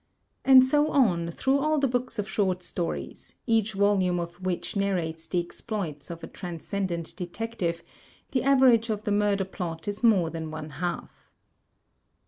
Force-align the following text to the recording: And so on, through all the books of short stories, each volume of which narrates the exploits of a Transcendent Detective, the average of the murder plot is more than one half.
And 0.43 0.65
so 0.65 0.87
on, 0.89 1.29
through 1.29 1.59
all 1.59 1.77
the 1.77 1.87
books 1.87 2.17
of 2.17 2.27
short 2.27 2.63
stories, 2.63 3.35
each 3.45 3.73
volume 3.73 4.19
of 4.19 4.41
which 4.41 4.75
narrates 4.75 5.27
the 5.27 5.39
exploits 5.39 6.09
of 6.09 6.23
a 6.23 6.27
Transcendent 6.27 7.15
Detective, 7.15 7.83
the 8.31 8.41
average 8.41 8.89
of 8.89 9.03
the 9.03 9.11
murder 9.11 9.45
plot 9.45 9.87
is 9.87 10.01
more 10.03 10.31
than 10.31 10.49
one 10.49 10.71
half. 10.71 11.29